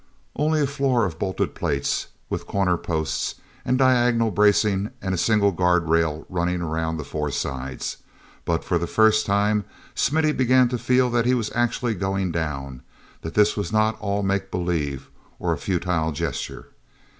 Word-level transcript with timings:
Only 0.35 0.59
a 0.61 0.65
floor 0.65 1.05
of 1.05 1.19
bolted 1.19 1.53
plates, 1.53 2.07
with 2.27 2.47
corner 2.47 2.75
posts 2.75 3.35
and 3.63 3.77
diagonal 3.77 4.31
bracing 4.31 4.89
and 4.99 5.13
a 5.13 5.15
single 5.15 5.51
guard 5.51 5.89
rail 5.89 6.25
running 6.27 6.59
around 6.63 6.97
the 6.97 7.03
four 7.03 7.29
sides—but 7.29 8.63
for 8.63 8.79
the 8.79 8.87
first 8.87 9.27
time 9.27 9.63
Smithy 9.93 10.31
began 10.31 10.69
to 10.69 10.79
feel 10.79 11.11
that 11.11 11.27
he 11.27 11.35
was 11.35 11.51
actually 11.53 11.93
going 11.93 12.31
down; 12.31 12.81
that 13.21 13.35
this 13.35 13.55
was 13.55 13.71
not 13.71 13.95
all 14.01 14.23
make 14.23 14.49
believe, 14.49 15.07
or 15.37 15.53
a 15.53 15.57
futile 15.59 16.11
gesture. 16.11 16.69